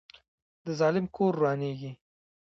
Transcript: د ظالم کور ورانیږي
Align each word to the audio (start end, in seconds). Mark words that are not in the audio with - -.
د 0.65 0.67
ظالم 0.79 1.05
کور 1.15 1.33
ورانیږي 1.37 1.91